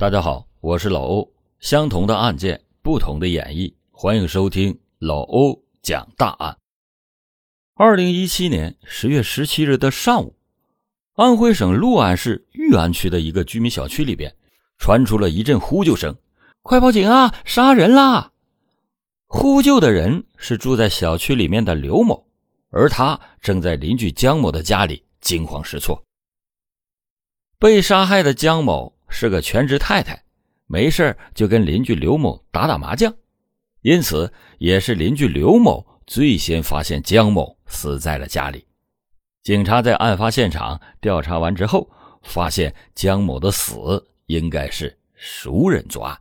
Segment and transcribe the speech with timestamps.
[0.00, 1.30] 大家好，我是老欧。
[1.58, 6.56] 相同的案件，不同的演绎，欢迎收听老欧讲大案。
[7.74, 10.34] 二零一七年十月十七日的上午，
[11.16, 14.34] 安徽省六安市裕安区的一个居民小区里边
[14.78, 16.16] 传出了一阵呼救声
[16.64, 17.34] ：“快报警啊！
[17.44, 18.32] 杀人啦！”
[19.28, 22.26] 呼救的人是住在小区里面的刘某，
[22.70, 26.02] 而他正在邻居江某的家里惊慌失措。
[27.58, 28.98] 被杀害的江某。
[29.10, 30.22] 是个全职太太，
[30.66, 33.12] 没事就跟邻居刘某打打麻将，
[33.82, 38.64] 因此也是邻居刘某最先发现江某死在了家里。
[39.42, 41.90] 警察在案发现场调查完之后，
[42.22, 46.18] 发现江某的死应该是熟人作案，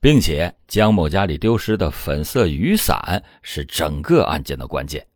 [0.00, 5.06] 并且江某家里丢失的粉色雨伞是整个案件的关键。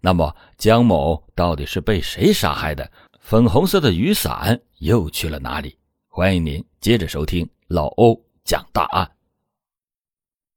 [0.00, 2.90] 那么江某到底是被谁杀害的？
[3.20, 5.78] 粉红色的雨伞又去了哪里？
[6.16, 9.16] 欢迎您接着收听老欧讲大案。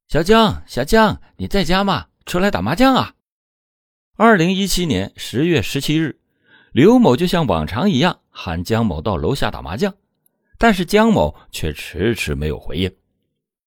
[0.08, 2.06] 小江，小江，你在家吗？
[2.28, 3.16] 出来打麻将啊！
[4.18, 6.20] 二零一七年十月十七日，
[6.74, 9.92] 刘某就像往常一样喊江某到楼下打麻将，
[10.60, 12.96] 但是江某却迟迟没有回应。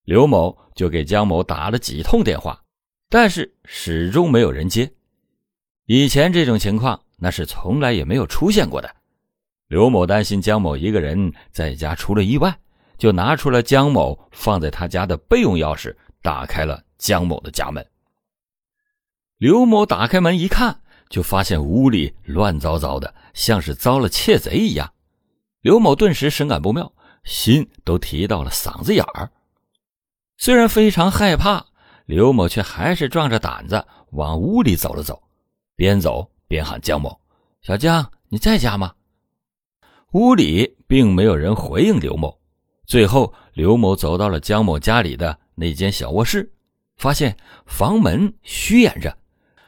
[0.05, 2.63] 刘某就给江某打了几通电话，
[3.09, 4.89] 但是始终没有人接。
[5.87, 8.95] 以前这种情况那是从来也没有出现过的。
[9.71, 12.59] 刘某担心江某一个人在家出了意外，
[12.99, 17.89] 就拿出了江某放在他家的备用钥匙，打开了江某的家门。
[19.39, 24.93] 刘某打开门一看，就发现屋里乱糟糟的，像是遭了窃贼一样。
[25.61, 29.31] 刘某顿时深感不妙，心都提到了嗓子眼儿。
[30.37, 31.65] 虽然非常害怕，
[32.07, 35.23] 刘某却还是壮着胆子往屋里走了走，
[35.77, 37.17] 边走边喊江某
[37.63, 38.93] ：“小江，你在家吗？”
[40.13, 42.37] 屋里并没有人回应刘某，
[42.85, 46.53] 最后刘某走到了江某家里的那间小卧室，
[46.97, 49.17] 发现房门虚掩着。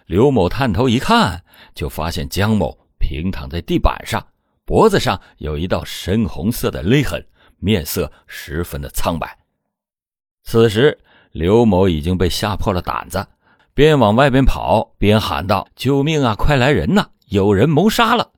[0.07, 1.45] 刘某探头一看，
[1.77, 4.27] 就发现江某平躺在地板上，
[4.65, 7.25] 脖子上有一道深红色的勒痕，
[7.59, 9.39] 面色十分的苍白。
[10.43, 10.99] 此时，
[11.31, 13.25] 刘某已经被吓破了胆子，
[13.75, 16.35] 边往外边跑边喊道：“救命啊！
[16.35, 17.11] 快来人呐！
[17.29, 18.33] 有人谋杀了！”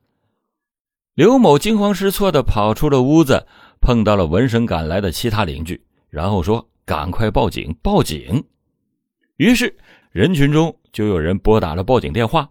[1.14, 3.46] 刘某惊慌失措地跑出了屋子，
[3.80, 5.80] 碰到了闻声赶来的其他邻居，
[6.10, 7.72] 然后说：“赶快报警！
[7.80, 8.44] 报警！”
[9.38, 9.72] 于是
[10.10, 12.50] 人群中就有人拨打了报警电话。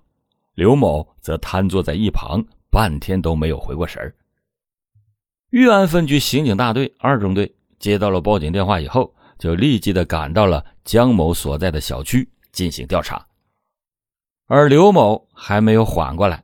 [0.53, 2.41] 刘某则瘫坐在一旁，
[2.71, 4.15] 半天都没有回过神儿。
[5.49, 13.25] 裕安分局刑警大队二中队接到了报警电话以后，就立即的赶到了江某所在的小区进行调查，
[14.47, 16.41] 而刘某还没有缓过来。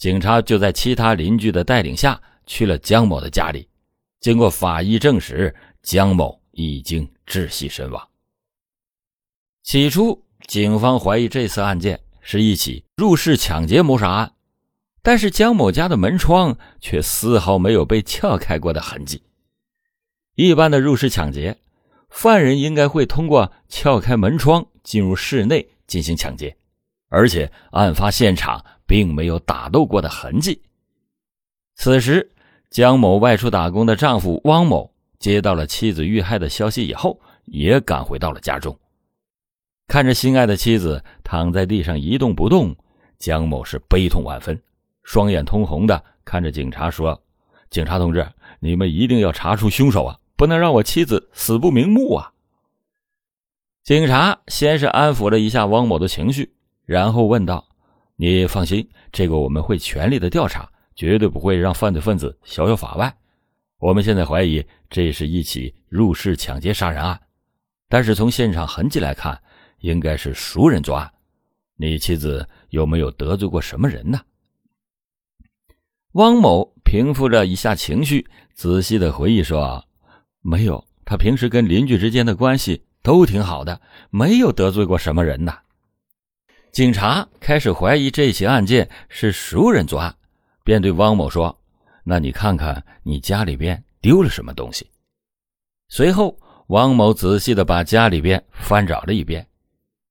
[0.00, 3.68] 警察就在其他邻居的带领下去了江某的家里，
[4.18, 8.08] 经过法医证实，江某已经窒息身亡。
[9.62, 14.32] 起初，警方怀疑这次案件是一起入室抢劫谋杀案，
[15.02, 19.22] 但是江某家的门窗却丝毫没有被撬开过的痕迹。
[20.34, 21.58] 一般的入室抢劫，
[22.08, 26.56] 犯人应该会通过撬开门窗进入室内进行抢劫，
[27.10, 28.64] 而且案发现场。
[28.90, 30.60] 并没有打斗过的痕迹。
[31.76, 32.28] 此时，
[32.70, 38.76] 江某外出打工的丈夫汪某接到了妻子遇害的消息以后，也赶回到了家中。
[39.86, 42.74] 看着心爱的妻子躺在地上一动不动，
[43.16, 44.60] 江某是悲痛万分，
[45.04, 47.16] 双眼通红的看着警察说
[47.70, 48.26] ：“警察同志，
[48.58, 52.32] 你们一定要查出凶手啊，不能让我妻子死不瞑目啊！”
[53.86, 56.52] 警察先是安抚了一下汪某的情绪，
[56.84, 57.69] 然后问道。
[58.22, 63.16] 你放心，这个我们会全力的调查，绝对不会让犯罪分子逍遥法外。
[63.78, 67.18] 我们现在怀疑这是一起入室抢劫杀人案，
[67.88, 69.40] 但是从现场痕迹来看，
[69.78, 71.10] 应该是熟人作案。
[71.78, 74.20] 你妻子有没有得罪过什么人呢？
[76.12, 79.82] 汪某平复了一下情绪，仔细的回忆说
[80.44, 83.80] ：“没有，他平时跟邻居之间的关系都挺好的，
[84.10, 85.58] 没有得罪过什么人呐。”
[86.72, 90.14] 警察开始怀疑这起案件是熟人作案，
[90.62, 91.56] 便对汪某说
[92.04, 94.88] ：“那你看看你家里边丢了什么东西。”
[95.90, 96.38] 随后，
[96.68, 99.44] 汪某仔细的把家里边翻找了一遍，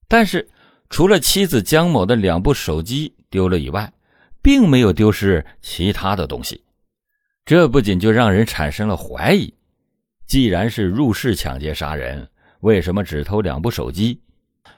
[0.10, 0.46] 但是
[0.90, 3.90] 除了妻子江某的两部手机丢了以外，
[4.42, 6.62] 并没有丢失其他的东西。
[7.46, 9.54] 这不仅就让人产生了怀疑：
[10.28, 12.30] 既然是入室抢劫杀人，
[12.60, 14.22] 为什么只偷两部手机？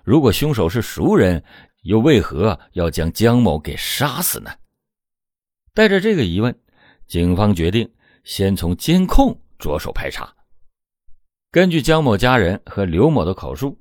[0.04, 1.44] 如果凶手是熟人？
[1.81, 4.51] 又为何要将江某给杀死呢？
[5.74, 6.54] 带着这个疑问，
[7.07, 7.89] 警方决定
[8.24, 10.33] 先从监控着手排查。
[11.50, 13.78] 根据江某家人和刘某的口述，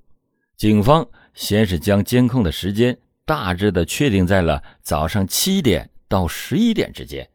[0.56, 7.28] 警方先是将监控的时间大致的确定在了早上七点到十一点之间。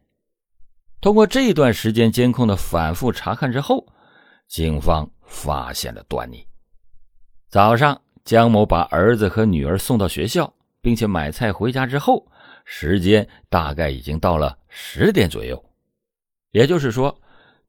[1.00, 3.86] 通过这段时间监控的反复查看之后，
[4.48, 6.46] 警方发现了端倪。
[7.50, 10.52] 早上，江某把儿子和女儿送到学校，
[10.86, 12.32] 并且买菜回家之后，
[12.64, 15.72] 时间大概已经到了十点左右。
[16.52, 17.20] 也就是说，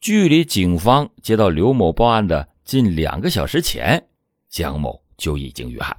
[0.00, 2.46] 距离警方接到刘某报案的。
[2.62, 4.06] 近两个小时前，
[4.50, 5.96] 江某就已经遇害。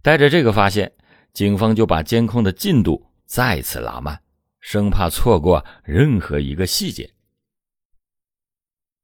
[0.00, 0.90] 带着这个发现，
[1.34, 4.22] 警方就把监控的进度再次拉慢，
[4.60, 7.12] 生怕错过任何一个细节。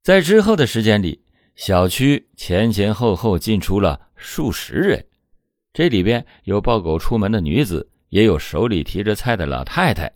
[0.03, 1.23] 在之后的时间里，
[1.57, 5.05] 小区前前后后进出了数十人，
[5.73, 10.13] 这里边有抱狗出门的女子，也有手里提着菜的老太太。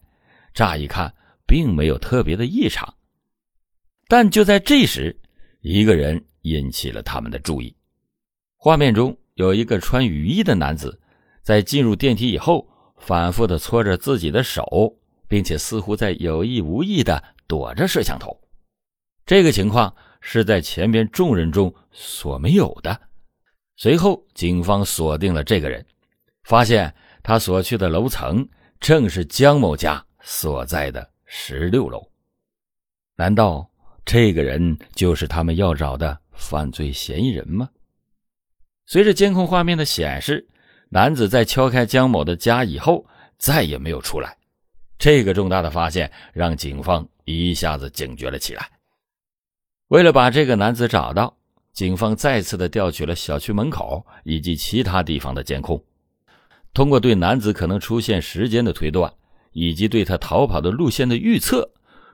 [0.53, 1.13] 乍一看，
[1.47, 2.95] 并没有特别的异常，
[4.09, 5.17] 但就在这时。
[5.61, 7.75] 一个人引起了他们的注意。
[8.57, 11.01] 画面中有一个穿雨衣的男子，
[11.43, 12.69] 在进入电梯以后，
[12.99, 14.95] 反复的搓着自己的手，
[15.27, 18.39] 并且似乎在有意无意的躲着摄像头。
[19.25, 23.01] 这个情况是在前边众人中所没有的。
[23.77, 25.85] 随后，警方锁定了这个人，
[26.45, 28.49] 发现他所去的楼层
[28.81, 32.07] 正是江某家所在的十六楼。
[33.17, 33.69] 难道？
[34.07, 37.67] 这个人就是他们要找的犯罪嫌疑人吗？
[38.85, 40.47] 随着监控画面的显示，
[40.91, 43.03] 男子在敲开江某的家以后
[43.39, 44.37] 再也没有出来。
[44.99, 48.71] 这个重大的发现让警方一下子警觉了起来。
[49.89, 51.35] 为了把这个男子找到，
[51.75, 55.83] 警方再次的调取了小区门口以及其他地方的监控，
[56.73, 59.13] 通过对男子可能出现时间的推断，
[59.53, 61.69] 以及对他逃跑的路线的预测。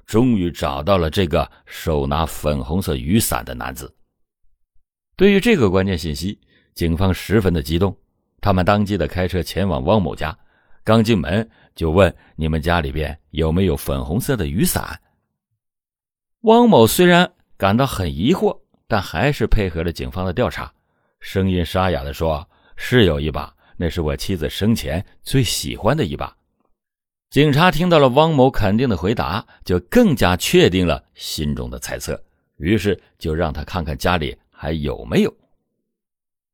[0.06, 3.94] 终于找到了这个手拿粉红色雨伞的男子。
[5.14, 6.36] 对于这个关键信息，
[6.74, 7.96] 警方十分的激动，
[8.40, 10.36] 他们当即的开车前往汪某家。
[10.82, 15.00] 刚进门就问：“你们家里边有没有粉红色的雨伞？”
[16.42, 18.58] 汪某虽然感到很疑惑，
[18.90, 20.72] 但还是配合了警方的调查，
[21.20, 22.44] 声音沙哑的说
[22.75, 26.37] ：“是有一把，那是我妻子生前最喜欢的一把。”
[27.31, 32.20] 警察听到了汪某肯定的回答，就更加确定了心中的猜测，
[32.56, 35.32] 于是就让他看看家里还有没有。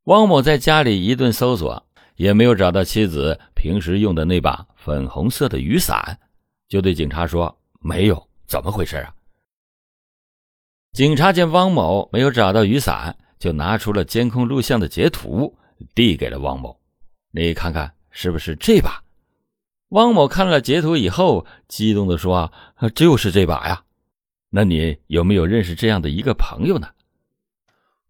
[0.04, 1.82] 汪某在家里一顿搜索，
[2.16, 6.18] 也没有找到妻子平时用的那把粉红色的雨伞，
[6.68, 9.10] 就对警察说：“没有，怎么回事啊？”
[10.96, 15.54] 警察见汪某没有找到雨伞，就拿出了监控录像的截图，
[15.94, 16.74] 递给了汪某
[17.32, 19.02] ：“你看看，是不是这把？”
[19.92, 22.34] 汪某看了截图以后，激动地说
[22.76, 23.82] ：“啊，就是这把呀！
[24.48, 26.88] 那你有没有认识这样的一个朋友呢？”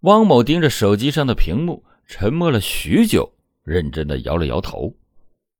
[0.02, 3.28] 汪某盯着手机上的屏幕，沉默了许久，
[3.64, 4.94] 认真的摇了摇头。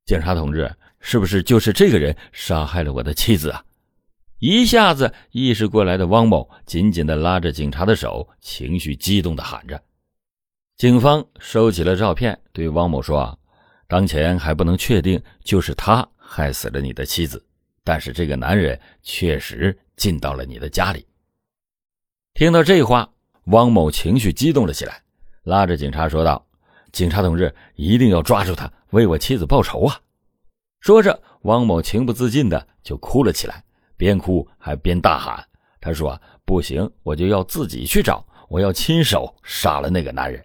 [0.05, 3.64] 警察同志，是不是就是这个人杀害了我的妻子啊？
[4.38, 9.82] 一下子意识过来的汪某，紧紧的拉着警察的手，情绪激动的喊着。
[10.76, 13.38] 警方收起了照片，对汪某说。
[13.88, 17.42] 当前还不能确定就是他害死了你的妻子，
[17.82, 21.06] 但是这个男人确实进到了你的家里。
[22.34, 23.08] 听到这话，
[23.44, 25.00] 汪某情绪激动了起来，
[25.44, 26.44] 拉着警察说道
[26.93, 29.98] ：“警察同志，一定要抓住他，为我妻子报仇啊！”
[30.81, 33.64] 说着，汪某情不自禁的就哭了起来，
[33.96, 35.44] 边哭还边大喊
[35.81, 40.44] ：“他说不行，我就要自己去找，我要亲手杀了那个男人。”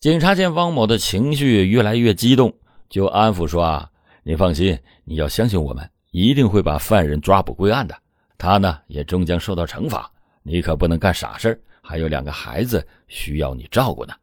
[0.00, 2.52] 警察见汪某的情绪越来越激动，
[2.88, 3.90] 就安抚说：“啊，
[4.22, 7.94] 你放心，你要相信我们，一定会把犯人抓捕归案的。
[8.38, 10.10] 他呢，也终将受到惩罚。
[10.42, 14.14] 你可不能干傻事还有两个孩子需要你照顾呢。”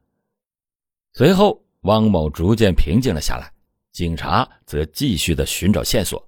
[1.14, 3.52] 随后，汪某逐渐平静了下来，
[3.92, 6.28] 警察则继续的寻找线索，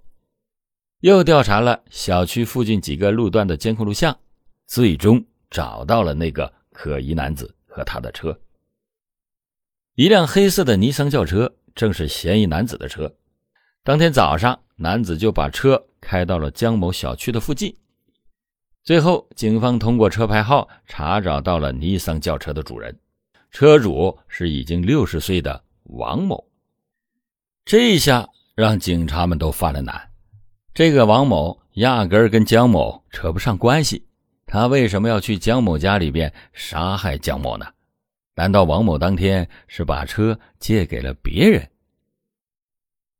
[1.01, 4.17] 又调查了小区附近几个路段的监控录像，
[4.67, 8.37] 最终找到了那个可疑男子和他的车。
[9.95, 13.13] 一辆黑色的尼桑轿车正是嫌疑男子的车。
[13.81, 17.73] 当天早上，男子就把车开到了江某小区的附近。
[18.83, 22.97] 最后，警方通过车牌号查找到了尼桑轿车的主人，
[23.51, 26.45] 车主是已经六十岁的王某。
[27.63, 30.08] 这下让警察们都犯了难。
[30.79, 34.01] 这个王某压根儿跟江某扯不上关系，
[34.45, 37.65] 他为什么要去江某家里边杀害江某呢？
[38.33, 41.69] 难道王某当天是把车借给了别人？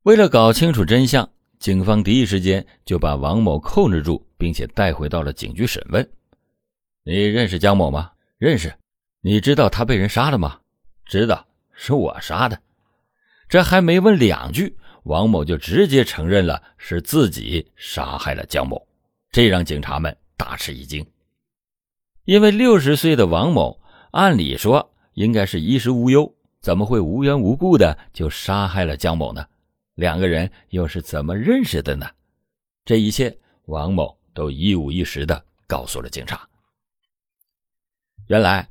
[0.04, 6.10] 为了搞清楚真相，警方第一时间就把王某控制住，并且带回到了警局审问。
[7.04, 8.10] 你认识江某吗？
[8.38, 8.74] 认识。
[9.20, 10.62] 你知道他被人杀了吗？
[11.04, 12.58] 知道，是我杀的。
[13.50, 18.88] 这还没问两句，王某就直接承认了是自己杀害了江某，
[19.32, 21.06] 这让警察们大吃一惊。
[22.25, 23.79] 因为六十岁的王某，
[24.12, 29.46] 按理说应该是衣食无忧，怎么会无缘无故的就杀害了江某呢？
[29.96, 32.10] 两个人又是怎么认识的呢？
[32.86, 36.48] 这一切，王某都一五一十的告诉了警察。
[38.27, 38.70] 原来。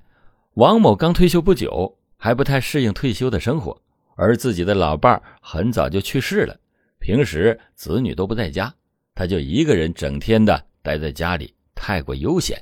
[0.54, 3.80] 王某刚退休不久，还不太适应退休的生活，
[4.18, 6.58] 而自己的老伴儿很早就去世了，
[6.98, 8.74] 平时子女都不在家，
[9.14, 12.60] 他就一个人整天的待在家里，太过悠闲。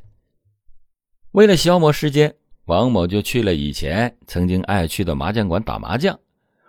[1.30, 2.34] 为了消磨时间，
[2.66, 6.20] 王某就去了以前曾经爱去的麻将馆打麻将，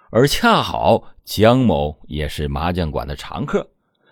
[0.10, 3.70] 而恰好江某也是麻将馆的常客，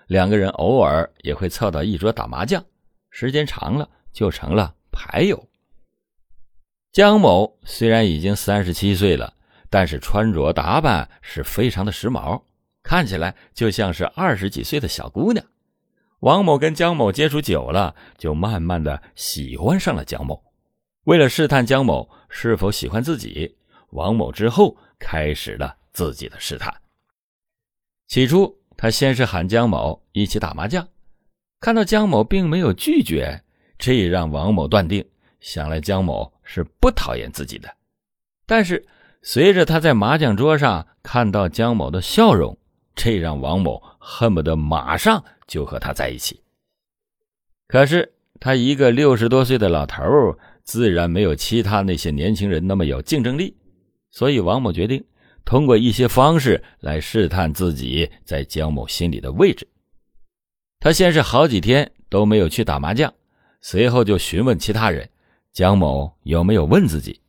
[0.08, 2.62] 两个人偶尔也会凑到一桌打麻将，
[3.10, 5.48] 时间长了就成了牌友。
[6.92, 9.35] 江某虽然已经三十七岁了，
[9.76, 12.42] 但是穿着打扮是非常的时髦，
[12.82, 15.46] 看起来就像是二十几岁的小姑娘。
[16.20, 20.42] 王某跟江某接触久了，就慢慢的喜欢上了江某。
[21.04, 23.54] 为了试探江某是否喜欢自己，
[23.90, 26.74] 王某之后开始了自己的试探。
[28.08, 30.88] 起初，他先是喊江某一起打麻将，
[31.60, 33.44] 看到江某并没有拒绝，
[33.78, 35.06] 这也让王某断定。
[35.42, 37.70] 想来江某是不讨厌自己的，
[38.46, 38.82] 但是
[39.28, 42.56] 随着他在麻将桌上看到江某的笑容，
[42.96, 46.40] 这让王某恨不得马上就和他在一起。
[47.68, 50.04] 可是他一个六十多岁的老头
[50.64, 53.58] 自然没有其他那些年轻人那么有竞争力，
[54.12, 55.04] 所以王某决定
[55.44, 59.68] 通过一些方式来试探自己在江某心里的位置。
[60.80, 63.12] 他先是好几天都没有去打麻将，
[63.60, 65.10] 随后就询问其他人。
[65.52, 67.20] 江某有没有问自己？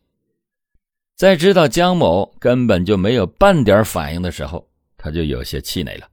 [1.17, 4.69] 在知道江某根本就没有半点反应的时候，
[4.99, 6.07] 他就有些气馁了。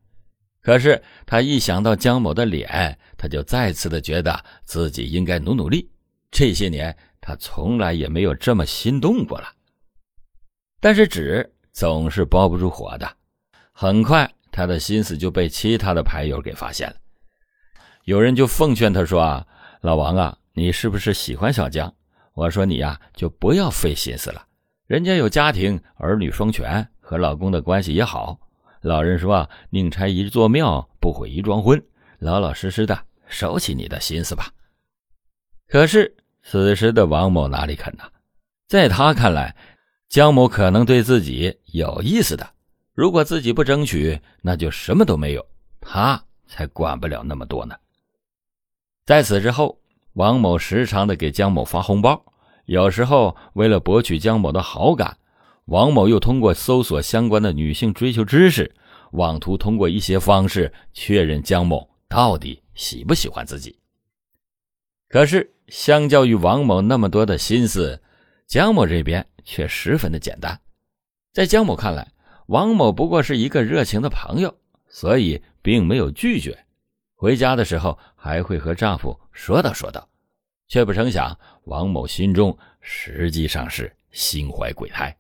[0.62, 5.92] 可是他一想到江某的脸，他就再次的觉得自己应该努努力。
[6.32, 9.50] 这些年他从来也没有这么心动过了。
[10.80, 13.18] 但是纸总是包不住火的，
[13.74, 16.96] 很快他的心思就被其他的牌友给发现了。
[18.06, 19.46] 有人就奉劝他说：“啊，
[19.82, 21.94] 老王啊，你是不是喜欢小江？”
[22.34, 24.48] 我说你呀，就不要费心思了。
[24.88, 28.38] 人家有家庭，儿女双全，和老公的关系也好。
[28.82, 31.82] 老人说：“宁拆一座庙，不毁一桩婚。”
[32.20, 34.52] 老老实实的收起你的心思吧。
[35.68, 36.14] 可是
[36.44, 38.04] 此时的王某哪里肯呢？
[38.68, 39.56] 在他看来，
[40.10, 42.48] 江某可能对自己有意思的。
[42.94, 45.46] 如果自己不争取，那就什么都没有。
[45.80, 47.76] 他才管不了那么多呢。
[49.06, 49.80] 在此之后。
[50.14, 52.24] 王某时常的给江某发红包，
[52.66, 55.18] 有时候为了博取江某的好感，
[55.66, 58.74] 王某又通过搜索相关的女性追求知识，
[59.12, 63.78] 妄图通过一些方式确认江某到底喜不喜欢自己。
[65.10, 68.02] 可是，相较于王某那么多的心思，
[68.48, 70.60] 江某这边却十分的简单。
[71.32, 72.12] 在江某看来，
[72.48, 74.56] 王某不过是一个热情的朋友，
[74.88, 76.58] 所以并没有拒绝。
[77.16, 80.10] 回家的时候还会和丈夫说道说道，
[80.74, 85.16] 却不成想王某心中实际上是心怀鬼胎。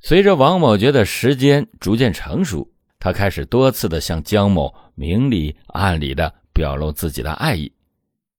[0.00, 7.72] 随着王某觉得时间逐渐成熟，他开始多次的向江某明里暗里的表露自己的爱意。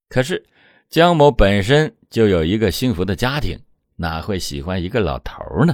[0.10, 0.46] 可是
[0.90, 3.58] 江某本身就有一个幸福的家庭，
[3.96, 5.74] 哪会喜欢一个老头呢？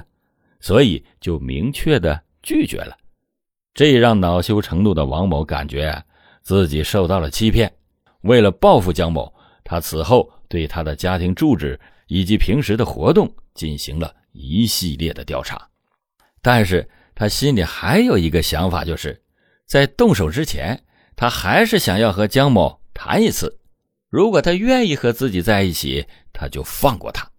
[0.60, 2.96] 所以就明确的拒绝了。
[3.74, 6.04] 这让恼羞成怒的王某感觉
[6.44, 7.74] 自己受到了欺骗。
[8.24, 15.70] 为了报复江某，他此后对他的家庭住址以及平时的活动进行了一系列的调查。
[16.42, 19.22] 但是他心里还有一个想法，就是
[19.66, 20.84] 在动手之前，
[21.16, 23.60] 他还是想要和江某谈一次。
[24.10, 27.30] 如果他愿意和自己在一起，他就放过他。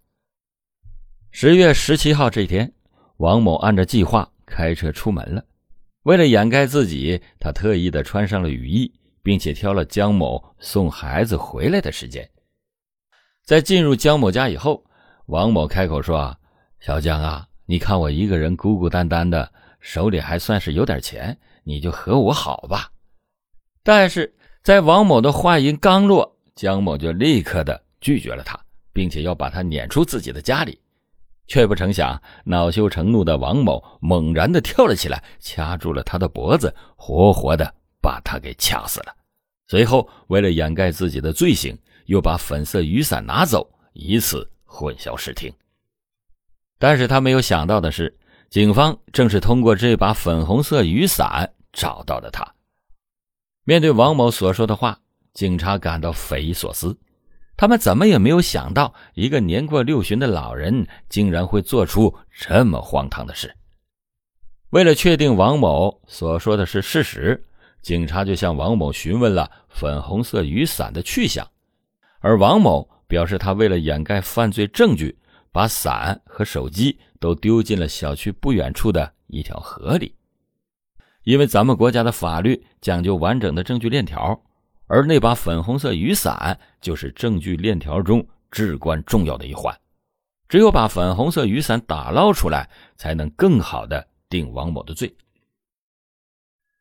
[1.31, 2.73] 十月十七号这天，
[3.17, 5.43] 王某按照计划开车出门了。
[6.03, 8.91] 为了掩盖自己，他特意的穿上了雨衣，
[9.25, 12.29] 并且挑了江某送孩子回来的时间。
[13.43, 14.85] 在进入江某家以后，
[15.25, 16.37] 王某开口说
[16.79, 22.91] ：“小江啊，你看我一个人孤孤单单的，手里还算是有点钱，你就和我好吧。”
[23.81, 28.59] 但是在王某的话音刚落，江某就立刻的拒绝了他，
[28.93, 30.79] 并且要把他撵出自己的家里。
[31.47, 37.73] 却不成想，恼羞成怒的王某猛然的跳了起来，掐住了他的脖子，活活的
[38.05, 39.15] 把他给掐死了。
[39.67, 45.51] 随后，为了掩盖自己的罪行，又把粉色雨伞拿走，以此混淆视听。
[46.77, 48.15] 但是他没有想到的是，
[48.51, 52.47] 警方正是通过这把粉红色雨伞找到了他。
[53.63, 54.99] 面对王某所说的话，
[55.33, 56.95] 警察感到匪夷所思。
[57.57, 63.55] 他们怎么也没有想到，一个年过六旬的老人竟然会做出这么荒唐的事。
[64.69, 67.43] 为了确定王某所说的是事实，
[67.85, 71.47] 警察就向王某询问了粉红色雨伞的去向，
[72.19, 75.15] 而王某表示，他为了掩盖犯罪证据，
[75.51, 80.15] 把伞和手机都丢进了小区不远处的一条河里。
[81.25, 84.41] 因为咱们国家的法律讲究完整的证据链条。
[84.87, 89.79] 而那把粉红色雨伞就是证据链条中至关重要的一环，
[90.49, 95.15] 只有把粉红色雨伞打捞出来，才能更好的定王某的罪。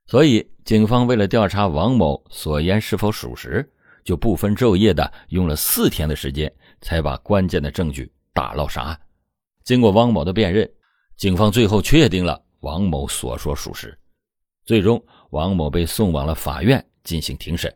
[0.07, 3.67] 所以，警方为了调查王某所言是否属实，
[4.05, 9.01] 就不分昼夜的用了四天的时间，才把关键的证据打捞上岸。
[9.63, 10.71] 经过汪某的辨认，
[11.17, 13.99] 警方最后确定了王某所说属实。
[14.67, 17.75] 最终，王某被送往了法院进行庭审。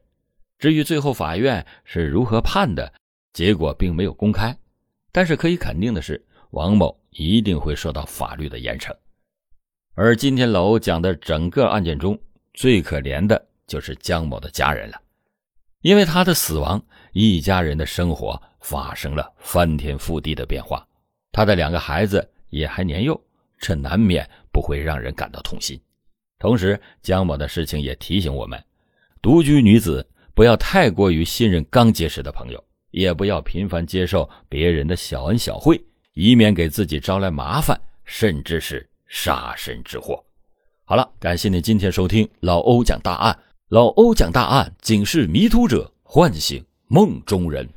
[0.58, 2.92] 至于最后法院是如何判的，
[3.32, 4.54] 结果并没有公开，
[5.12, 8.94] 但是可以肯定的是，王某一定会受到法律的严惩。
[10.00, 12.16] 而今天老欧讲的整个案件中
[12.54, 15.02] 最可怜的就是江某的家人了，
[15.80, 20.86] 因为他的死亡，一家人的生活发生了翻天覆地的变化。
[21.32, 23.20] 他的两个孩子也还年幼，
[23.58, 25.76] 这难免不会让人感到痛心。
[26.38, 28.62] 同时，江某的事情也提醒我们，
[29.20, 30.08] 独居女子。
[30.32, 40.24] 不要太过于信任刚结识的朋友，也不要频繁接受别人的小恩小惠，以免给自己招来麻烦，甚至是杀身之祸。
[40.84, 43.38] 好了，感谢你今天收听老欧讲大案，
[43.68, 47.68] 老欧讲大案，警示迷途者，唤醒梦中人。